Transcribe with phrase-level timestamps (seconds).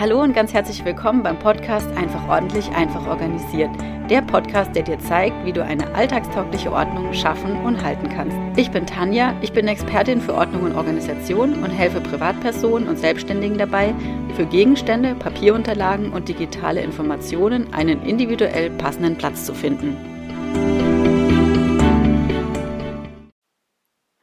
[0.00, 3.70] Hallo und ganz herzlich willkommen beim Podcast Einfach ordentlich, einfach organisiert.
[4.08, 8.36] Der Podcast, der dir zeigt, wie du eine alltagstaugliche Ordnung schaffen und halten kannst.
[8.56, 13.58] Ich bin Tanja, ich bin Expertin für Ordnung und Organisation und helfe Privatpersonen und Selbstständigen
[13.58, 13.92] dabei,
[14.36, 19.96] für Gegenstände, Papierunterlagen und digitale Informationen einen individuell passenden Platz zu finden.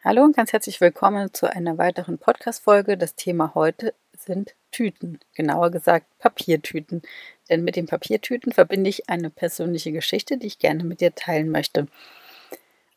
[0.06, 2.96] Hallo und ganz herzlich willkommen zu einer weiteren Podcast-Folge.
[2.96, 7.02] Das Thema heute sind Tüten, genauer gesagt Papiertüten.
[7.50, 11.50] Denn mit den Papiertüten verbinde ich eine persönliche Geschichte, die ich gerne mit dir teilen
[11.50, 11.88] möchte.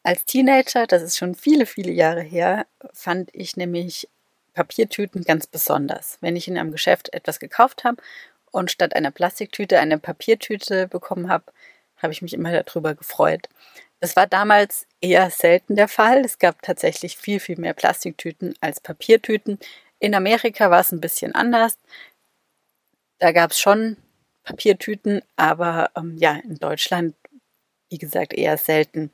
[0.02, 4.08] Als Teenager, das ist schon viele, viele Jahre her, fand ich nämlich
[4.54, 6.18] Papiertüten ganz besonders.
[6.20, 8.02] Wenn ich in einem Geschäft etwas gekauft habe
[8.50, 11.44] und statt einer Plastiktüte eine Papiertüte bekommen habe,
[11.98, 13.48] habe ich mich immer darüber gefreut.
[14.00, 16.24] Das war damals eher selten der Fall.
[16.24, 19.60] Es gab tatsächlich viel, viel mehr Plastiktüten als Papiertüten.
[20.00, 21.78] In Amerika war es ein bisschen anders.
[23.18, 23.96] Da gab es schon
[24.44, 27.14] Papiertüten, aber ähm, ja, in Deutschland,
[27.90, 29.12] wie gesagt, eher selten.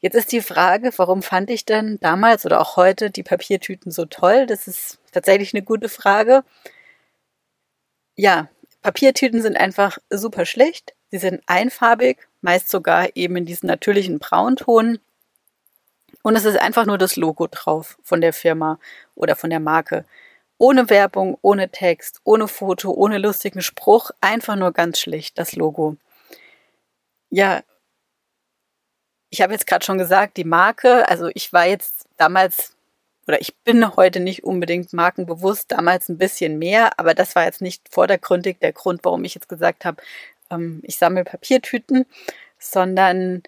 [0.00, 4.06] Jetzt ist die Frage, warum fand ich denn damals oder auch heute die Papiertüten so
[4.06, 4.46] toll?
[4.46, 6.42] Das ist tatsächlich eine gute Frage.
[8.16, 8.48] Ja,
[8.82, 10.94] Papiertüten sind einfach super schlicht.
[11.10, 15.00] Sie sind einfarbig, meist sogar eben in diesen natürlichen Braunton.
[16.22, 18.78] Und es ist einfach nur das Logo drauf von der Firma
[19.14, 20.04] oder von der Marke.
[20.58, 25.96] Ohne Werbung, ohne Text, ohne Foto, ohne lustigen Spruch, einfach nur ganz schlicht das Logo.
[27.30, 27.62] Ja,
[29.30, 32.76] ich habe jetzt gerade schon gesagt, die Marke, also ich war jetzt damals
[33.26, 37.60] oder ich bin heute nicht unbedingt markenbewusst, damals ein bisschen mehr, aber das war jetzt
[37.60, 40.02] nicht vordergründig der Grund, warum ich jetzt gesagt habe,
[40.50, 42.06] ähm, ich sammle Papiertüten,
[42.58, 43.44] sondern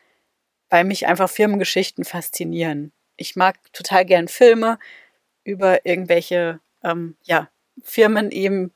[0.72, 2.92] weil mich einfach Firmengeschichten faszinieren.
[3.18, 4.78] Ich mag total gern Filme
[5.44, 7.50] über irgendwelche ähm, ja,
[7.84, 8.72] Firmen eben,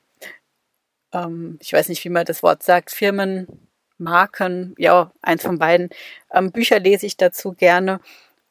[1.11, 3.47] ähm, ich weiß nicht, wie man das Wort sagt, Firmen,
[3.97, 5.89] Marken, ja, eins von beiden.
[6.31, 7.99] Ähm, Bücher lese ich dazu gerne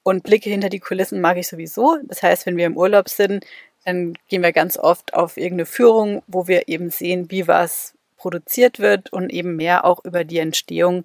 [0.02, 1.98] und Blicke hinter die Kulissen mag ich sowieso.
[2.02, 3.46] Das heißt, wenn wir im Urlaub sind,
[3.84, 8.80] dann gehen wir ganz oft auf irgendeine Führung, wo wir eben sehen, wie was produziert
[8.80, 11.04] wird und eben mehr auch über die Entstehung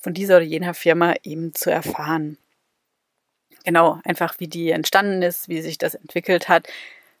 [0.00, 2.38] von dieser oder jener Firma eben zu erfahren.
[3.64, 6.66] Genau, einfach wie die entstanden ist, wie sich das entwickelt hat.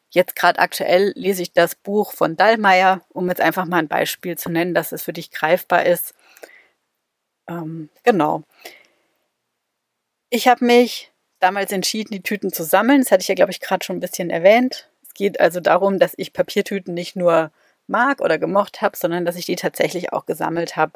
[0.08, 4.36] Jetzt gerade aktuell lese ich das Buch von Dallmayr, um jetzt einfach mal ein Beispiel
[4.36, 6.14] zu nennen, dass es für dich greifbar ist.
[7.48, 8.42] Ähm, genau.
[10.30, 13.02] Ich habe mich damals entschieden, die Tüten zu sammeln.
[13.02, 14.88] Das hatte ich ja, glaube ich, gerade schon ein bisschen erwähnt.
[15.06, 17.50] Es geht also darum, dass ich Papiertüten nicht nur
[17.86, 20.92] mag oder gemocht habe, sondern dass ich die tatsächlich auch gesammelt habe.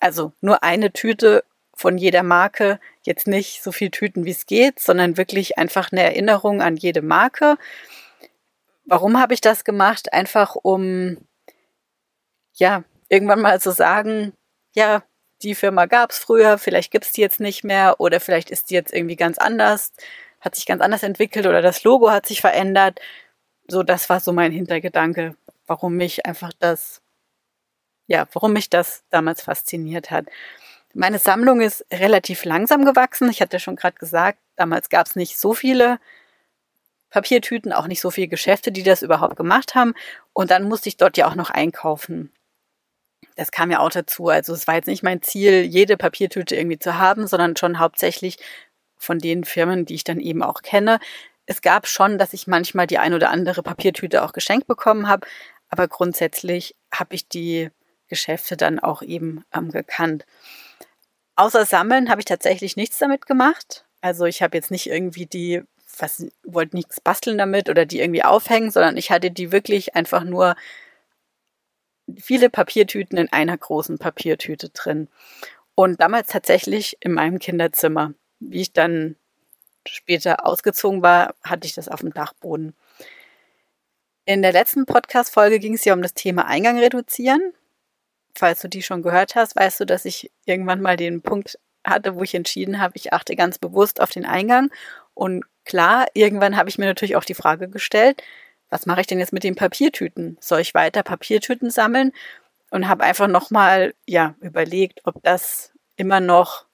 [0.00, 1.44] Also nur eine Tüte
[1.74, 6.02] von jeder Marke, jetzt nicht so viel Tüten wie es geht, sondern wirklich einfach eine
[6.02, 7.56] Erinnerung an jede Marke.
[8.84, 10.12] Warum habe ich das gemacht?
[10.12, 11.18] Einfach um
[12.54, 14.32] ja, irgendwann mal zu sagen,
[14.74, 15.02] ja,
[15.42, 18.70] die Firma gab es früher, vielleicht gibt es die jetzt nicht mehr oder vielleicht ist
[18.70, 19.92] die jetzt irgendwie ganz anders,
[20.40, 23.00] hat sich ganz anders entwickelt oder das Logo hat sich verändert.
[23.68, 27.00] So, das war so mein Hintergedanke, warum mich einfach das
[28.10, 30.26] ja, warum mich das damals fasziniert hat.
[30.94, 33.30] Meine Sammlung ist relativ langsam gewachsen.
[33.30, 36.00] Ich hatte schon gerade gesagt, damals gab es nicht so viele
[37.10, 39.94] Papiertüten, auch nicht so viele Geschäfte, die das überhaupt gemacht haben.
[40.32, 42.32] Und dann musste ich dort ja auch noch einkaufen.
[43.36, 44.26] Das kam ja auch dazu.
[44.26, 48.38] Also es war jetzt nicht mein Ziel, jede Papiertüte irgendwie zu haben, sondern schon hauptsächlich
[48.96, 50.98] von den Firmen, die ich dann eben auch kenne.
[51.46, 55.28] Es gab schon, dass ich manchmal die ein oder andere Papiertüte auch geschenkt bekommen habe,
[55.68, 57.70] aber grundsätzlich habe ich die
[58.10, 60.26] Geschäfte dann auch eben ähm, gekannt.
[61.36, 63.86] Außer Sammeln habe ich tatsächlich nichts damit gemacht.
[64.02, 65.62] Also ich habe jetzt nicht irgendwie die,
[65.98, 70.24] was wollte nichts basteln damit oder die irgendwie aufhängen, sondern ich hatte die wirklich einfach
[70.24, 70.54] nur
[72.18, 75.08] viele Papiertüten in einer großen Papiertüte drin.
[75.74, 78.12] Und damals tatsächlich in meinem Kinderzimmer.
[78.40, 79.16] Wie ich dann
[79.86, 82.74] später ausgezogen war, hatte ich das auf dem Dachboden.
[84.26, 87.54] In der letzten Podcast-Folge ging es ja um das Thema Eingang reduzieren
[88.34, 92.14] falls du die schon gehört hast, weißt du, dass ich irgendwann mal den Punkt hatte,
[92.14, 94.70] wo ich entschieden habe, ich achte ganz bewusst auf den Eingang.
[95.14, 98.22] Und klar, irgendwann habe ich mir natürlich auch die Frage gestellt,
[98.68, 100.38] was mache ich denn jetzt mit den Papiertüten?
[100.40, 102.12] Soll ich weiter Papiertüten sammeln?
[102.70, 106.66] Und habe einfach nochmal, ja, überlegt, ob das immer noch,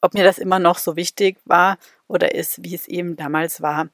[0.00, 3.88] ob mir das immer noch so wichtig war oder ist, wie es eben damals war.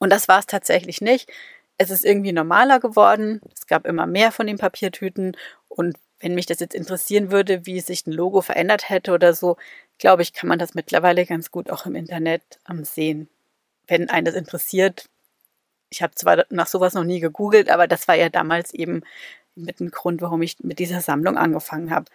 [0.00, 1.30] Und das war es tatsächlich nicht.
[1.78, 3.40] Es ist irgendwie normaler geworden.
[3.54, 5.36] Es gab immer mehr von den Papiertüten
[5.76, 9.56] und wenn mich das jetzt interessieren würde, wie sich ein Logo verändert hätte oder so,
[9.98, 13.28] glaube ich, kann man das mittlerweile ganz gut auch im Internet ähm, sehen.
[13.88, 15.08] Wenn einen das interessiert,
[15.90, 19.02] Ich habe zwar nach sowas noch nie gegoogelt, aber das war ja damals eben
[19.56, 22.06] mit ein Grund, warum ich mit dieser Sammlung angefangen habe.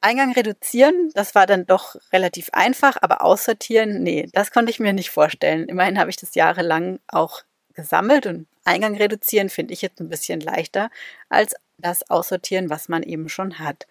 [0.00, 4.92] Eingang reduzieren, das war dann doch relativ einfach, aber aussortieren, nee, das konnte ich mir
[4.92, 5.68] nicht vorstellen.
[5.68, 7.42] Immerhin habe ich das jahrelang auch
[7.74, 10.90] gesammelt und Eingang reduzieren finde ich jetzt ein bisschen leichter
[11.28, 13.86] als das aussortieren, was man eben schon hat.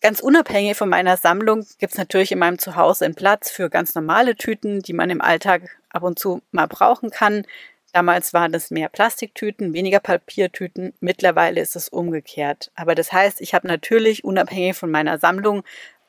[0.00, 3.94] Ganz unabhängig von meiner Sammlung gibt es natürlich in meinem Zuhause einen Platz für ganz
[3.94, 7.46] normale Tüten, die man im Alltag ab und zu mal brauchen kann.
[7.94, 10.92] Damals waren es mehr Plastiktüten, weniger Papiertüten.
[11.00, 12.70] Mittlerweile ist es umgekehrt.
[12.74, 15.62] Aber das heißt, ich habe natürlich unabhängig von meiner Sammlung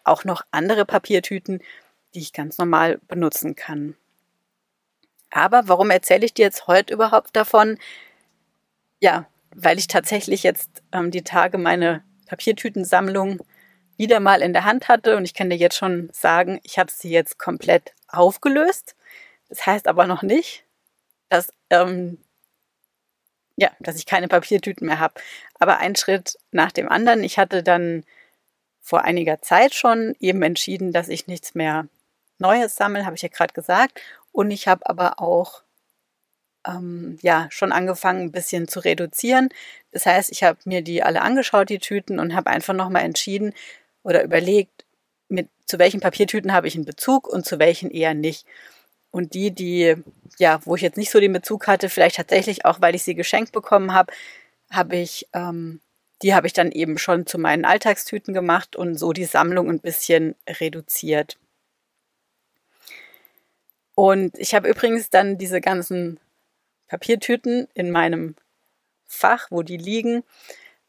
[0.03, 1.61] auch noch andere Papiertüten,
[2.13, 3.95] die ich ganz normal benutzen kann.
[5.31, 7.77] Aber warum erzähle ich dir jetzt heute überhaupt davon?
[8.99, 13.39] Ja, weil ich tatsächlich jetzt ähm, die Tage meine Papiertütensammlung
[13.97, 16.91] wieder mal in der Hand hatte und ich kann dir jetzt schon sagen, ich habe
[16.91, 18.95] sie jetzt komplett aufgelöst.
[19.47, 20.65] Das heißt aber noch nicht,
[21.29, 22.17] dass, ähm,
[23.55, 25.13] ja, dass ich keine Papiertüten mehr habe.
[25.59, 27.23] Aber ein Schritt nach dem anderen.
[27.23, 28.03] Ich hatte dann
[28.81, 31.87] vor einiger Zeit schon eben entschieden, dass ich nichts mehr
[32.37, 34.01] Neues sammle, habe ich ja gerade gesagt.
[34.33, 35.63] Und ich habe aber auch
[36.65, 39.49] ähm, ja schon angefangen, ein bisschen zu reduzieren.
[39.91, 43.53] Das heißt, ich habe mir die alle angeschaut, die Tüten, und habe einfach nochmal entschieden
[44.03, 44.85] oder überlegt,
[45.29, 48.45] mit zu welchen Papiertüten habe ich einen Bezug und zu welchen eher nicht.
[49.11, 49.95] Und die, die,
[50.37, 53.15] ja, wo ich jetzt nicht so den Bezug hatte, vielleicht tatsächlich auch, weil ich sie
[53.15, 54.13] geschenkt bekommen habe,
[54.71, 55.79] habe ich, ähm,
[56.21, 59.79] die habe ich dann eben schon zu meinen Alltagstüten gemacht und so die Sammlung ein
[59.79, 61.37] bisschen reduziert.
[63.95, 66.19] Und ich habe übrigens dann diese ganzen
[66.87, 68.35] Papiertüten in meinem
[69.05, 70.23] Fach, wo die liegen,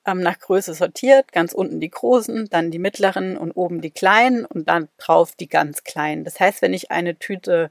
[0.06, 1.32] ähm, nach Größe sortiert.
[1.32, 5.48] Ganz unten die großen, dann die mittleren und oben die kleinen und dann drauf die
[5.48, 6.25] ganz kleinen.
[6.25, 7.70] Das heißt, wenn ich eine Tüte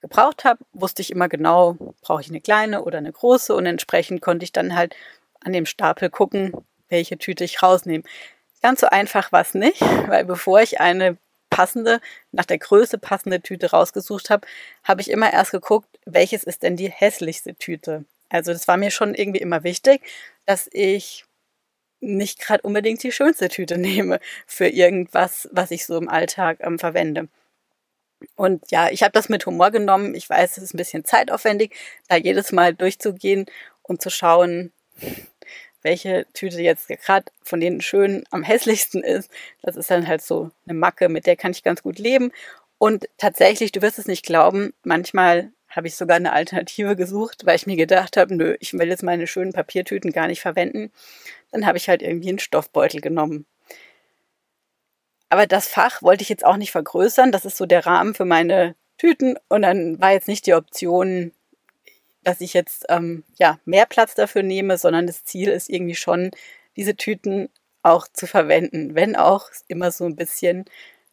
[0.00, 4.22] gebraucht habe, wusste ich immer genau, brauche ich eine kleine oder eine große und entsprechend
[4.22, 4.96] konnte ich dann halt
[5.40, 6.52] an dem Stapel gucken,
[6.88, 8.04] welche Tüte ich rausnehme.
[8.62, 11.16] Ganz so einfach war es nicht, weil bevor ich eine
[11.60, 12.00] passende,
[12.32, 14.46] nach der Größe passende Tüte rausgesucht habe,
[14.82, 18.06] habe ich immer erst geguckt, welches ist denn die hässlichste Tüte.
[18.30, 20.00] Also das war mir schon irgendwie immer wichtig,
[20.46, 21.26] dass ich
[22.00, 26.78] nicht gerade unbedingt die schönste Tüte nehme für irgendwas, was ich so im Alltag ähm,
[26.78, 27.28] verwende.
[28.36, 30.14] Und ja, ich habe das mit Humor genommen.
[30.14, 31.74] Ich weiß, es ist ein bisschen zeitaufwendig,
[32.08, 33.44] da jedes Mal durchzugehen
[33.82, 34.72] und zu schauen,
[35.82, 39.30] welche Tüte jetzt gerade von den schönen am hässlichsten ist.
[39.62, 42.32] Das ist dann halt so eine Macke, mit der kann ich ganz gut leben.
[42.78, 47.56] Und tatsächlich, du wirst es nicht glauben, manchmal habe ich sogar eine Alternative gesucht, weil
[47.56, 50.90] ich mir gedacht habe, nö, ich will jetzt meine schönen Papiertüten gar nicht verwenden.
[51.52, 53.46] Dann habe ich halt irgendwie einen Stoffbeutel genommen.
[55.28, 57.30] Aber das Fach wollte ich jetzt auch nicht vergrößern.
[57.30, 59.36] Das ist so der Rahmen für meine Tüten.
[59.48, 61.32] Und dann war jetzt nicht die Option,
[62.22, 66.30] dass ich jetzt ähm, ja mehr Platz dafür nehme, sondern das Ziel ist irgendwie schon,
[66.76, 67.48] diese Tüten
[67.82, 70.64] auch zu verwenden, wenn auch immer so ein bisschen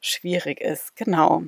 [0.01, 0.95] schwierig ist.
[0.95, 1.44] Genau.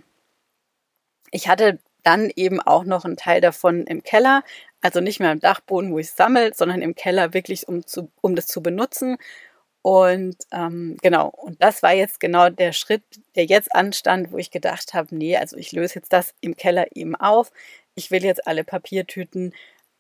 [1.31, 4.44] Ich hatte dann eben auch noch einen Teil davon im Keller,
[4.81, 8.09] also nicht mehr am Dachboden, wo ich es sammle, sondern im Keller wirklich, um, zu,
[8.21, 9.17] um das zu benutzen
[9.81, 13.03] und ähm, genau, und das war jetzt genau der Schritt,
[13.35, 16.88] der jetzt anstand, wo ich gedacht habe, nee, also ich löse jetzt das im Keller
[16.95, 17.51] eben auf.
[17.99, 19.53] Ich will jetzt alle Papiertüten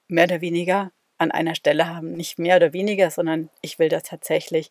[0.07, 2.13] mehr oder weniger an einer Stelle haben.
[2.13, 4.69] Nicht mehr oder weniger, sondern ich will das tatsächlich.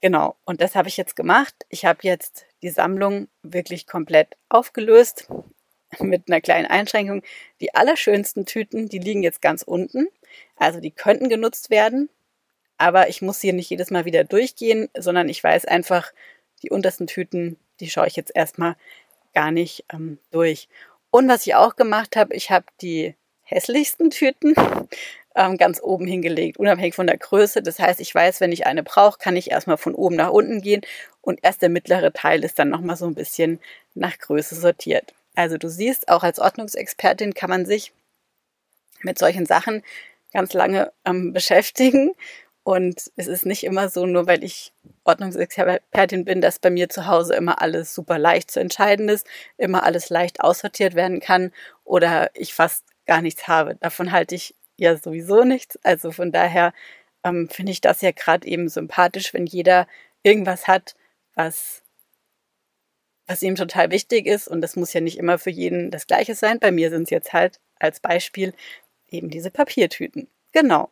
[0.00, 1.66] Genau, und das habe ich jetzt gemacht.
[1.70, 5.28] Ich habe jetzt die Sammlung wirklich komplett aufgelöst
[5.98, 7.24] mit einer kleinen Einschränkung.
[7.60, 10.06] Die allerschönsten Tüten, die liegen jetzt ganz unten.
[10.54, 12.10] Also die könnten genutzt werden.
[12.78, 16.12] Aber ich muss hier nicht jedes Mal wieder durchgehen, sondern ich weiß einfach,
[16.62, 18.76] die untersten Tüten, die schaue ich jetzt erstmal
[19.34, 20.68] gar nicht ähm, durch.
[21.16, 24.54] Und was ich auch gemacht habe, ich habe die hässlichsten Tüten
[25.34, 27.62] ähm, ganz oben hingelegt, unabhängig von der Größe.
[27.62, 30.60] Das heißt, ich weiß, wenn ich eine brauche, kann ich erstmal von oben nach unten
[30.60, 30.82] gehen
[31.22, 33.60] und erst der mittlere Teil ist dann nochmal so ein bisschen
[33.94, 35.14] nach Größe sortiert.
[35.34, 37.94] Also du siehst, auch als Ordnungsexpertin kann man sich
[39.00, 39.82] mit solchen Sachen
[40.34, 42.12] ganz lange ähm, beschäftigen
[42.66, 44.72] und es ist nicht immer so, nur weil ich
[45.04, 49.24] Ordnungsexpertin bin, dass bei mir zu Hause immer alles super leicht zu entscheiden ist,
[49.56, 51.52] immer alles leicht aussortiert werden kann
[51.84, 53.76] oder ich fast gar nichts habe.
[53.76, 55.78] Davon halte ich ja sowieso nichts.
[55.84, 56.72] Also von daher
[57.22, 59.86] ähm, finde ich das ja gerade eben sympathisch, wenn jeder
[60.24, 60.96] irgendwas hat,
[61.36, 61.84] was,
[63.28, 64.48] was ihm total wichtig ist.
[64.48, 66.58] Und das muss ja nicht immer für jeden das Gleiche sein.
[66.58, 68.54] Bei mir sind es jetzt halt als Beispiel
[69.08, 70.26] eben diese Papiertüten.
[70.50, 70.90] Genau.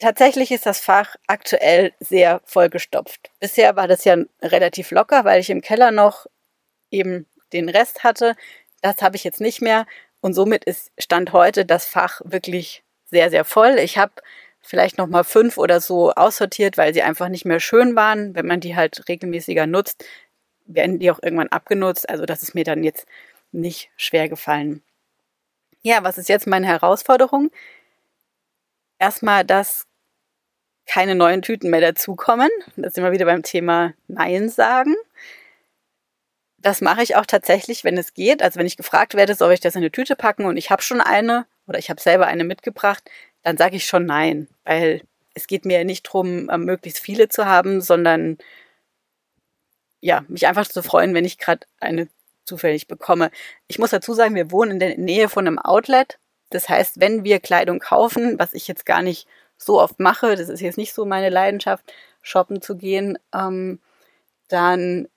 [0.00, 3.30] Tatsächlich ist das Fach aktuell sehr vollgestopft.
[3.38, 6.26] Bisher war das ja relativ locker, weil ich im Keller noch
[6.90, 8.34] eben den Rest hatte.
[8.80, 9.86] Das habe ich jetzt nicht mehr.
[10.22, 13.78] Und somit ist Stand heute das Fach wirklich sehr, sehr voll.
[13.78, 14.12] Ich habe
[14.62, 18.34] vielleicht noch mal fünf oder so aussortiert, weil sie einfach nicht mehr schön waren.
[18.34, 20.02] Wenn man die halt regelmäßiger nutzt,
[20.64, 22.08] werden die auch irgendwann abgenutzt.
[22.08, 23.06] Also das ist mir dann jetzt
[23.52, 24.82] nicht schwer gefallen.
[25.82, 27.50] Ja, was ist jetzt meine Herausforderung?
[28.98, 29.86] Erstmal, dass
[30.90, 32.50] keine neuen Tüten mehr dazukommen.
[32.74, 34.96] Da sind wir wieder beim Thema Nein sagen.
[36.58, 38.42] Das mache ich auch tatsächlich, wenn es geht.
[38.42, 40.82] Also wenn ich gefragt werde, soll ich das in eine Tüte packen und ich habe
[40.82, 43.08] schon eine oder ich habe selber eine mitgebracht,
[43.44, 47.46] dann sage ich schon nein, weil es geht mir nicht darum, ähm, möglichst viele zu
[47.46, 48.38] haben, sondern
[50.00, 52.08] ja, mich einfach zu freuen, wenn ich gerade eine
[52.44, 53.30] zufällig bekomme.
[53.68, 56.18] Ich muss dazu sagen, wir wohnen in der Nähe von einem Outlet.
[56.50, 59.28] Das heißt, wenn wir Kleidung kaufen, was ich jetzt gar nicht
[59.62, 63.78] so oft mache, das ist jetzt nicht so meine Leidenschaft, shoppen zu gehen, ähm,
[64.48, 65.08] dann,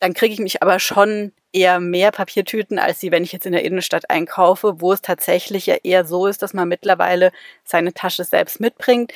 [0.00, 3.52] dann kriege ich mich aber schon eher mehr Papiertüten, als sie, wenn ich jetzt in
[3.52, 7.32] der Innenstadt einkaufe, wo es tatsächlich ja eher so ist, dass man mittlerweile
[7.64, 9.12] seine Tasche selbst mitbringt.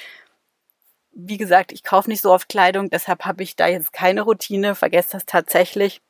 [1.12, 4.76] Wie gesagt, ich kaufe nicht so oft Kleidung, deshalb habe ich da jetzt keine Routine,
[4.76, 6.00] vergesse das tatsächlich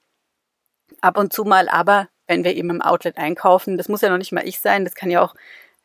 [1.00, 4.18] ab und zu mal, aber wenn wir eben im Outlet einkaufen, das muss ja noch
[4.18, 5.34] nicht mal ich sein, das kann ja auch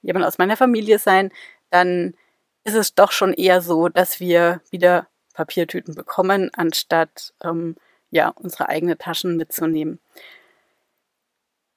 [0.01, 1.31] jemand aus meiner Familie sein,
[1.69, 2.15] dann
[2.63, 7.75] ist es doch schon eher so, dass wir wieder Papiertüten bekommen, anstatt ähm,
[8.11, 9.99] ja unsere eigenen Taschen mitzunehmen.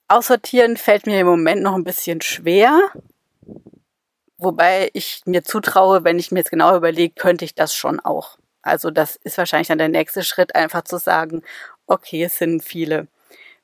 [0.09, 2.79] Aussortieren fällt mir im Moment noch ein bisschen schwer,
[4.39, 8.39] wobei ich mir zutraue, wenn ich mir jetzt genau überlege, könnte ich das schon auch.
[8.63, 11.43] Also das ist wahrscheinlich dann der nächste Schritt, einfach zu sagen,
[11.87, 13.09] okay, es sind viele.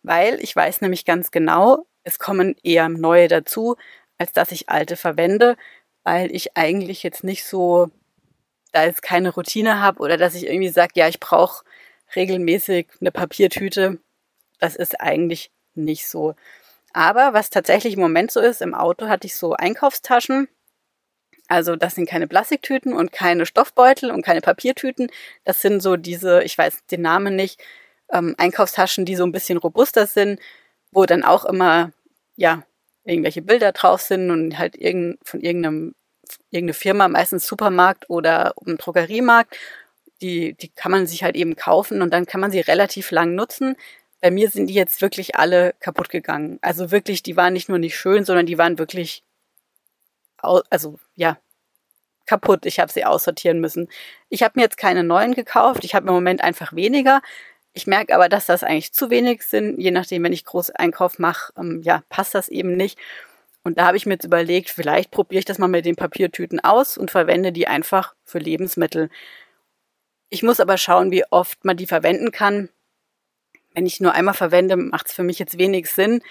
[0.03, 3.77] Weil ich weiß nämlich ganz genau, es kommen eher neue dazu,
[4.19, 5.57] als dass ich alte verwende,
[6.05, 7.91] weil ich eigentlich jetzt nicht so,
[8.73, 11.65] da jetzt keine Routine habe oder dass ich irgendwie sage, ja, ich brauche
[12.17, 13.99] regelmäßig eine Papiertüte.
[14.59, 16.35] Das ist eigentlich nicht so.
[16.93, 20.49] Aber was tatsächlich im Moment so ist, im Auto hatte ich so Einkaufstaschen.
[21.49, 25.11] Also das sind keine Plastiktüten und keine Stoffbeutel und keine Papiertüten.
[25.45, 27.61] Das sind so diese, ich weiß den Namen nicht,
[28.13, 30.41] ähm, Einkaufstaschen, die so ein bisschen robuster sind,
[30.93, 31.93] wo dann auch immer,
[32.37, 32.63] ja,
[33.05, 35.95] irgendwelche Bilder drauf sind und halt irgend, von irgendeinem,
[36.51, 39.57] irgendeine Firma, meistens Supermarkt oder ein Drogeriemarkt.
[40.21, 43.35] Die, die kann man sich halt eben kaufen und dann kann man sie relativ lang
[43.35, 43.77] nutzen.
[44.21, 46.59] Bei mir sind die jetzt wirklich alle kaputt gegangen.
[46.63, 49.25] Also wirklich, die waren nicht nur nicht schön, sondern die waren wirklich,
[50.39, 51.39] also ja,
[52.27, 52.67] kaputt.
[52.67, 53.89] Ich habe sie aussortieren müssen.
[54.29, 55.85] Ich habe mir jetzt keine neuen gekauft.
[55.85, 57.21] Ich habe im Moment einfach weniger.
[57.75, 59.79] Ich merke aber, dass das eigentlich zu wenig sind.
[59.79, 62.99] Je nachdem, wenn ich Großeinkauf mache, ähm, ja, passt das eben nicht.
[63.65, 66.61] Und da habe ich mir jetzt überlegt, vielleicht probiere ich das mal mit den Papiertüten
[66.61, 69.09] aus und verwende die einfach für Lebensmittel.
[70.31, 72.69] Ich muss aber schauen, wie oft man die verwenden kann.
[73.75, 76.23] Wenn ich nur einmal verwende, macht es für mich jetzt wenig Sinn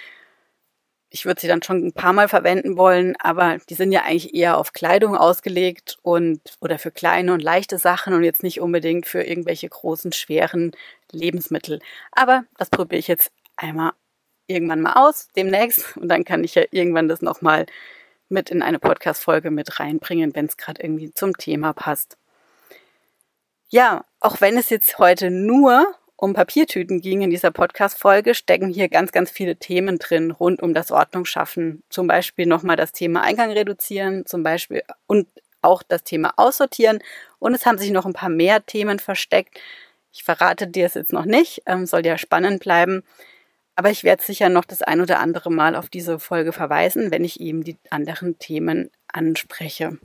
[1.13, 4.34] ich würde sie dann schon ein paar Mal verwenden wollen, aber die sind ja eigentlich
[4.34, 9.06] eher auf Kleidung ausgelegt und oder für kleine und leichte Sachen und jetzt nicht unbedingt
[9.06, 10.72] für irgendwelche großen, schweren
[11.12, 11.82] Lebensmittel.
[12.13, 13.91] Aber das probiere ich jetzt einmal
[14.48, 17.65] irgendwann mal aus, demnächst, und dann kann ich ja irgendwann das nochmal
[18.30, 22.18] mit in eine Podcast-Folge mit reinbringen, wenn es gerade irgendwie zum Thema passt.
[23.70, 28.89] Ja, auch wenn es jetzt heute nur um Papiertüten ging in dieser Podcast-Folge, stecken hier
[28.89, 31.81] ganz, ganz viele Themen drin rund um das Ordnungsschaffen.
[31.89, 35.27] Zum Beispiel nochmal das Thema Eingang reduzieren, zum Beispiel und
[35.63, 36.99] auch das Thema Aussortieren.
[37.39, 39.59] Und es haben sich noch ein paar mehr Themen versteckt.
[40.13, 43.03] Ich verrate dir es jetzt noch nicht, ähm, soll ja spannend bleiben.
[43.75, 47.23] Aber ich werde sicher noch das ein oder andere Mal auf diese Folge verweisen, wenn
[47.23, 49.97] ich eben die anderen Themen anspreche.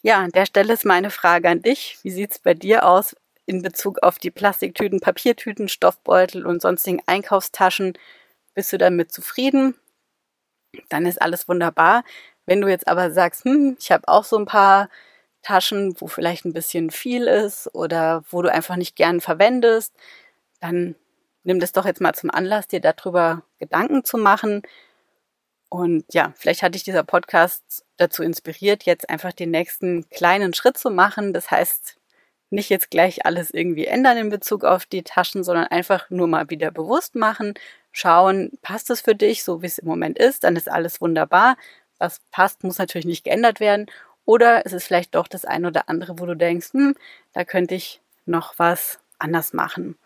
[0.00, 1.98] Ja, an der Stelle ist meine Frage an dich.
[2.02, 3.14] Wie sieht's bei dir aus?
[3.46, 7.98] In Bezug auf die Plastiktüten, Papiertüten, Stoffbeutel und sonstigen Einkaufstaschen.
[8.54, 9.74] Bist du damit zufrieden?
[10.88, 12.04] Dann ist alles wunderbar.
[12.46, 14.88] Wenn du jetzt aber sagst, hm, ich habe auch so ein paar
[15.42, 19.94] Taschen, wo vielleicht ein bisschen viel ist oder wo du einfach nicht gern verwendest,
[20.60, 20.94] dann
[21.44, 24.62] nimm das doch jetzt mal zum Anlass, dir darüber Gedanken zu machen.
[25.68, 30.78] Und ja, vielleicht hat dich dieser Podcast dazu inspiriert, jetzt einfach den nächsten kleinen Schritt
[30.78, 31.32] zu machen.
[31.32, 31.96] Das heißt,
[32.52, 36.50] nicht jetzt gleich alles irgendwie ändern in Bezug auf die Taschen, sondern einfach nur mal
[36.50, 37.54] wieder bewusst machen,
[37.92, 41.56] schauen, passt es für dich, so wie es im Moment ist, dann ist alles wunderbar.
[41.98, 43.86] Was passt, muss natürlich nicht geändert werden.
[44.24, 46.94] Oder es ist vielleicht doch das eine oder andere, wo du denkst, hm,
[47.32, 49.96] da könnte ich noch was anders machen.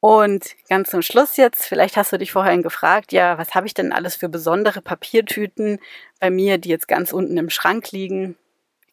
[0.00, 3.74] Und ganz zum Schluss jetzt, vielleicht hast du dich vorhin gefragt, ja, was habe ich
[3.74, 5.80] denn alles für besondere Papiertüten
[6.20, 8.36] bei mir, die jetzt ganz unten im Schrank liegen?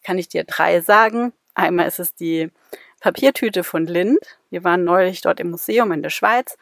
[0.03, 1.33] Kann ich dir drei sagen?
[1.55, 2.51] Einmal ist es die
[2.99, 4.19] Papiertüte von Lind.
[4.49, 6.57] Wir waren neulich dort im Museum in der Schweiz.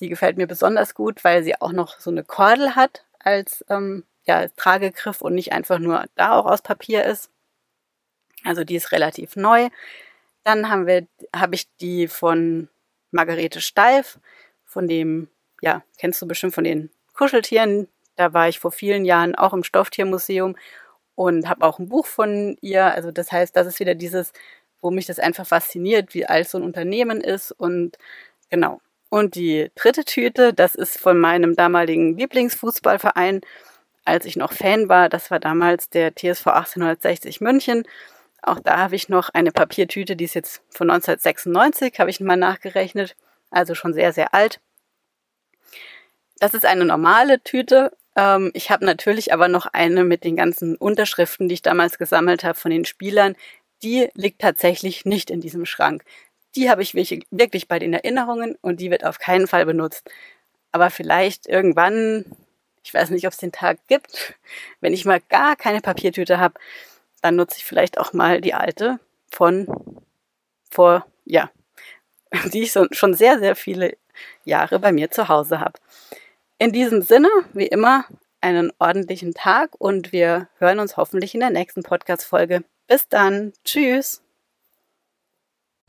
[0.00, 4.04] Die gefällt mir besonders gut, weil sie auch noch so eine Kordel hat als ähm,
[4.24, 7.30] ja, Tragegriff und nicht einfach nur da auch aus Papier ist.
[8.44, 9.68] Also die ist relativ neu.
[10.44, 12.68] Dann haben wir, habe ich die von
[13.10, 14.18] Margarete Steif,
[14.64, 15.28] von dem,
[15.60, 17.88] ja, kennst du bestimmt von den Kuscheltieren.
[18.16, 20.56] Da war ich vor vielen Jahren auch im Stofftiermuseum
[21.18, 22.94] und habe auch ein Buch von ihr.
[22.94, 24.32] Also das heißt, das ist wieder dieses,
[24.80, 27.98] wo mich das einfach fasziniert, wie alt so ein Unternehmen ist und
[28.50, 28.80] genau.
[29.08, 33.40] Und die dritte Tüte, das ist von meinem damaligen Lieblingsfußballverein,
[34.04, 35.08] als ich noch Fan war.
[35.08, 37.82] Das war damals der TSV 1860 München.
[38.42, 42.36] Auch da habe ich noch eine Papiertüte, die ist jetzt von 1996, habe ich mal
[42.36, 43.16] nachgerechnet,
[43.50, 44.60] also schon sehr, sehr alt.
[46.38, 47.90] Das ist eine normale Tüte.
[48.18, 52.44] Ähm, ich habe natürlich aber noch eine mit den ganzen Unterschriften, die ich damals gesammelt
[52.44, 53.36] habe von den Spielern.
[53.82, 56.04] Die liegt tatsächlich nicht in diesem Schrank.
[56.56, 60.10] Die habe ich wirklich bei den Erinnerungen und die wird auf keinen Fall benutzt.
[60.72, 62.24] Aber vielleicht irgendwann,
[62.82, 64.34] ich weiß nicht, ob es den Tag gibt,
[64.80, 66.54] wenn ich mal gar keine Papiertüte habe,
[67.22, 68.98] dann nutze ich vielleicht auch mal die alte
[69.30, 69.68] von
[70.70, 71.50] vor, ja,
[72.52, 73.96] die ich so, schon sehr, sehr viele
[74.44, 75.78] Jahre bei mir zu Hause habe.
[76.60, 78.04] In diesem Sinne, wie immer,
[78.40, 82.64] einen ordentlichen Tag und wir hören uns hoffentlich in der nächsten Podcast-Folge.
[82.88, 83.52] Bis dann.
[83.64, 84.22] Tschüss.